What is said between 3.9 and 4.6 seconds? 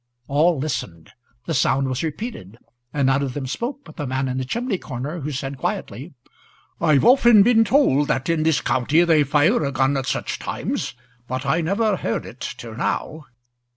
the man in the